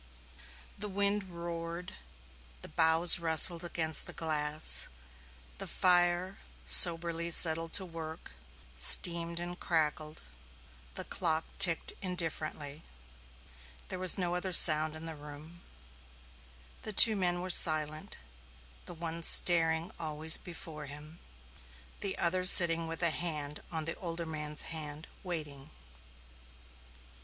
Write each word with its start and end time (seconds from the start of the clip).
The 0.79 0.89
wind 0.89 1.25
roared; 1.25 1.93
the 2.63 2.67
boughs 2.69 3.19
rustled 3.19 3.63
against 3.63 4.07
the 4.07 4.13
glass; 4.17 4.87
the 5.59 5.67
fire, 5.67 6.39
soberly 6.65 7.29
settled 7.29 7.71
to 7.73 7.85
work, 7.85 8.31
steamed 8.75 9.39
and 9.39 9.59
crackled; 9.59 10.23
the 10.95 11.03
clock 11.03 11.45
ticked 11.59 11.93
indifferently; 12.01 12.81
there 13.89 13.99
was 13.99 14.17
no 14.17 14.33
other 14.33 14.51
sound 14.51 14.95
in 14.95 15.05
the 15.05 15.13
room; 15.15 15.61
the 16.81 16.93
two 16.93 17.15
men 17.15 17.39
were 17.39 17.51
silent, 17.51 18.17
the 18.87 18.95
one 18.95 19.21
staring 19.21 19.91
always 19.99 20.35
before 20.39 20.87
him, 20.87 21.19
the 21.99 22.17
other 22.17 22.43
sitting 22.43 22.87
with 22.87 23.03
a 23.03 23.11
hand 23.11 23.61
on 23.71 23.85
the 23.85 23.93
older 23.97 24.25
man's 24.25 24.63
hand, 24.63 25.05
waiting. 25.21 25.69